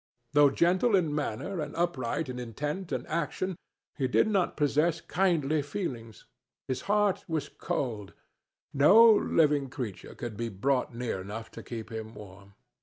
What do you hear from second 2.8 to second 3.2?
and